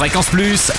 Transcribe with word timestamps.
Fréquence 0.00 0.30
Plus. 0.30 0.72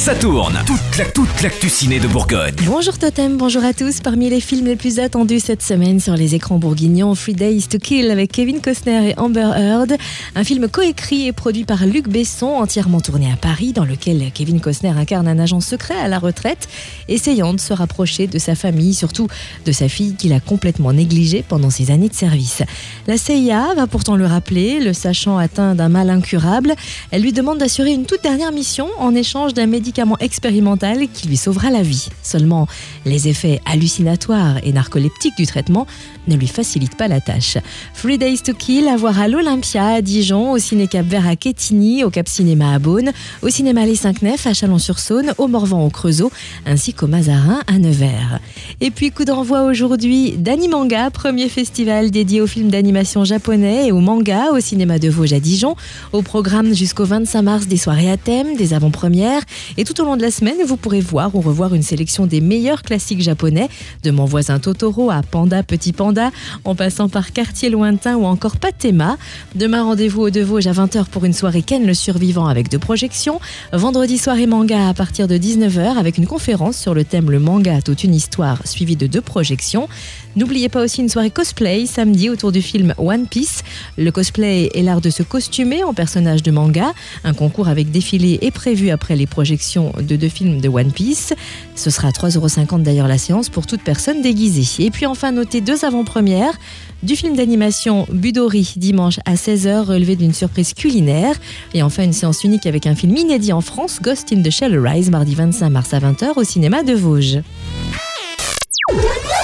Ça 0.00 0.14
tourne. 0.14 0.58
Toute 0.64 0.96
la 0.96 1.04
toute 1.04 1.42
l'actu 1.42 1.68
ciné 1.68 2.00
de 2.00 2.08
Bourgogne. 2.08 2.54
Bonjour 2.64 2.96
Totem, 2.96 3.36
bonjour 3.36 3.62
à 3.62 3.74
tous. 3.74 4.00
Parmi 4.00 4.30
les 4.30 4.40
films 4.40 4.64
les 4.64 4.76
plus 4.76 4.98
attendus 4.98 5.40
cette 5.40 5.60
semaine 5.62 6.00
sur 6.00 6.14
les 6.14 6.34
écrans 6.34 6.56
bourguignons, 6.56 7.14
Free 7.14 7.34
Days 7.34 7.64
to 7.68 7.76
Kill 7.76 8.10
avec 8.10 8.32
Kevin 8.32 8.62
Costner 8.62 9.10
et 9.10 9.18
Amber 9.18 9.50
Heard, 9.54 9.92
un 10.36 10.42
film 10.42 10.68
coécrit 10.68 11.26
et 11.26 11.32
produit 11.32 11.64
par 11.64 11.84
Luc 11.84 12.08
Besson, 12.08 12.46
entièrement 12.46 13.02
tourné 13.02 13.30
à 13.30 13.36
Paris, 13.36 13.74
dans 13.74 13.84
lequel 13.84 14.30
Kevin 14.32 14.58
Costner 14.58 14.88
incarne 14.88 15.28
un 15.28 15.38
agent 15.38 15.60
secret 15.60 15.96
à 16.02 16.08
la 16.08 16.18
retraite, 16.18 16.70
essayant 17.08 17.52
de 17.52 17.60
se 17.60 17.74
rapprocher 17.74 18.26
de 18.26 18.38
sa 18.38 18.54
famille, 18.54 18.94
surtout 18.94 19.28
de 19.66 19.72
sa 19.72 19.90
fille 19.90 20.14
qu'il 20.14 20.32
a 20.32 20.40
complètement 20.40 20.94
négligée 20.94 21.44
pendant 21.46 21.68
ses 21.68 21.90
années 21.90 22.08
de 22.08 22.14
service. 22.14 22.62
La 23.06 23.18
CIA 23.18 23.74
va 23.76 23.86
pourtant 23.86 24.16
le 24.16 24.24
rappeler, 24.24 24.80
le 24.80 24.94
sachant 24.94 25.36
atteint 25.36 25.74
d'un 25.74 25.90
mal 25.90 26.08
incurable, 26.08 26.74
elle 27.10 27.20
lui 27.20 27.34
demande 27.34 27.58
d'assurer 27.58 27.92
une 27.92 28.06
toute 28.06 28.22
dernière 28.22 28.50
mission 28.50 28.88
en 28.98 29.14
échange 29.14 29.52
d'un 29.52 29.66
médicament 29.66 29.89
expérimental 30.20 31.08
qui 31.12 31.28
lui 31.28 31.36
sauvera 31.36 31.70
la 31.70 31.82
vie. 31.82 32.08
Seulement, 32.22 32.66
les 33.04 33.28
effets 33.28 33.60
hallucinatoires 33.64 34.58
et 34.62 34.72
narcoleptiques 34.72 35.36
du 35.36 35.46
traitement 35.46 35.86
ne 36.28 36.36
lui 36.36 36.46
facilitent 36.46 36.96
pas 36.96 37.08
la 37.08 37.20
tâche. 37.20 37.58
Three 38.00 38.18
Days 38.18 38.38
to 38.38 38.52
Kill 38.52 38.88
à 38.88 38.96
voir 38.96 39.20
à 39.20 39.28
l'Olympia 39.28 39.86
à 39.86 40.02
Dijon, 40.02 40.52
au 40.52 40.58
Ciné 40.58 40.86
Cap 40.86 41.06
Vert 41.06 41.26
à 41.26 41.36
Quetigny, 41.36 42.04
au 42.04 42.10
Cap 42.10 42.28
Cinéma 42.28 42.74
à 42.74 42.78
Beaune, 42.78 43.12
au 43.42 43.48
Cinéma 43.48 43.86
Les 43.86 43.96
Cinq 43.96 44.22
Nefs 44.22 44.46
à 44.46 44.54
Chalon-sur-Saône, 44.54 45.32
au 45.38 45.48
Morvan 45.48 45.84
au 45.84 45.90
Creusot, 45.90 46.30
ainsi 46.66 46.92
qu'au 46.94 47.06
Mazarin 47.06 47.60
à 47.66 47.78
Nevers. 47.78 48.40
Et 48.80 48.90
puis 48.90 49.10
coup 49.10 49.24
d'envoi 49.24 49.64
aujourd'hui 49.64 50.32
d'Animanga, 50.36 51.10
premier 51.10 51.48
festival 51.48 52.10
dédié 52.10 52.40
aux 52.40 52.46
films 52.46 52.70
d'animation 52.70 53.24
japonais 53.24 53.88
et 53.88 53.92
au 53.92 54.00
manga 54.00 54.50
au 54.52 54.60
cinéma 54.60 54.98
de 54.98 55.08
Vosges 55.08 55.32
à 55.32 55.40
Dijon. 55.40 55.76
Au 56.12 56.22
programme 56.22 56.74
jusqu'au 56.74 57.04
25 57.04 57.42
mars 57.42 57.66
des 57.66 57.76
soirées 57.76 58.10
à 58.10 58.16
thème, 58.16 58.56
des 58.56 58.74
avant-premières 58.74 59.42
et 59.80 59.84
tout 59.84 59.98
au 60.02 60.04
long 60.04 60.18
de 60.18 60.20
la 60.20 60.30
semaine, 60.30 60.58
vous 60.66 60.76
pourrez 60.76 61.00
voir 61.00 61.34
ou 61.34 61.40
revoir 61.40 61.74
une 61.74 61.82
sélection 61.82 62.26
des 62.26 62.42
meilleurs 62.42 62.82
classiques 62.82 63.22
japonais, 63.22 63.70
de 64.02 64.10
Mon 64.10 64.26
voisin 64.26 64.58
Totoro 64.58 65.10
à 65.10 65.22
Panda 65.22 65.62
Petit 65.62 65.94
Panda, 65.94 66.32
en 66.66 66.74
passant 66.74 67.08
par 67.08 67.32
Quartier 67.32 67.70
Lointain 67.70 68.16
ou 68.16 68.26
encore 68.26 68.58
Patema. 68.58 69.16
Demain, 69.54 69.82
rendez-vous 69.82 70.20
au 70.20 70.28
De 70.28 70.42
Vosges 70.42 70.66
à 70.66 70.72
20h 70.72 71.06
pour 71.06 71.24
une 71.24 71.32
soirée 71.32 71.62
Ken 71.62 71.86
le 71.86 71.94
Survivant 71.94 72.46
avec 72.46 72.68
deux 72.68 72.78
projections. 72.78 73.40
Vendredi, 73.72 74.18
soirée 74.18 74.46
manga 74.46 74.86
à 74.86 74.92
partir 74.92 75.26
de 75.26 75.38
19h 75.38 75.96
avec 75.96 76.18
une 76.18 76.26
conférence 76.26 76.76
sur 76.76 76.92
le 76.92 77.02
thème 77.02 77.30
Le 77.30 77.38
manga, 77.38 77.80
toute 77.80 78.04
une 78.04 78.14
histoire, 78.14 78.58
suivie 78.66 78.96
de 78.96 79.06
deux 79.06 79.22
projections. 79.22 79.88
N'oubliez 80.36 80.68
pas 80.68 80.84
aussi 80.84 81.00
une 81.00 81.08
soirée 81.08 81.30
cosplay 81.30 81.86
samedi 81.86 82.28
autour 82.28 82.52
du 82.52 82.60
film 82.60 82.92
One 82.98 83.26
Piece. 83.26 83.62
Le 83.96 84.12
cosplay 84.12 84.68
est 84.74 84.82
l'art 84.82 85.00
de 85.00 85.08
se 85.08 85.22
costumer 85.22 85.84
en 85.84 85.94
personnage 85.94 86.42
de 86.42 86.50
manga. 86.50 86.92
Un 87.24 87.32
concours 87.32 87.68
avec 87.68 87.90
défilé 87.90 88.38
est 88.42 88.50
prévu 88.50 88.90
après 88.90 89.16
les 89.16 89.26
projections 89.26 89.69
de 89.76 90.16
deux 90.16 90.28
films 90.28 90.60
de 90.60 90.68
One 90.68 90.92
Piece. 90.92 91.34
Ce 91.74 91.90
sera 91.90 92.10
3,50€ 92.10 92.82
d'ailleurs 92.82 93.08
la 93.08 93.18
séance 93.18 93.48
pour 93.48 93.66
toute 93.66 93.82
personne 93.82 94.22
déguisée. 94.22 94.84
Et 94.84 94.90
puis 94.90 95.06
enfin, 95.06 95.32
notez 95.32 95.60
deux 95.60 95.84
avant-premières 95.84 96.58
du 97.02 97.16
film 97.16 97.34
d'animation 97.34 98.06
Budori 98.10 98.74
dimanche 98.76 99.18
à 99.24 99.34
16h 99.34 99.84
relevé 99.84 100.16
d'une 100.16 100.34
surprise 100.34 100.74
culinaire 100.74 101.34
et 101.72 101.82
enfin 101.82 102.02
une 102.02 102.12
séance 102.12 102.44
unique 102.44 102.66
avec 102.66 102.86
un 102.86 102.94
film 102.94 103.16
inédit 103.16 103.52
en 103.52 103.60
France 103.60 104.00
Ghost 104.02 104.32
in 104.32 104.42
the 104.42 104.50
Shell 104.50 104.78
Rise 104.78 105.10
mardi 105.10 105.34
25 105.34 105.70
mars 105.70 105.94
à 105.94 106.00
20h 106.00 106.32
au 106.36 106.44
cinéma 106.44 106.82
de 106.82 106.92
Vosges. 106.92 107.40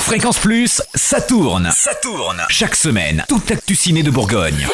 Fréquence 0.00 0.38
Plus, 0.38 0.82
ça 0.94 1.20
tourne. 1.20 1.70
Ça 1.74 1.92
tourne. 2.00 2.42
Chaque 2.48 2.76
semaine, 2.76 3.24
toute 3.28 3.50
l'actu 3.50 3.74
ciné 3.74 4.02
de 4.02 4.10
Bourgogne. 4.10 4.66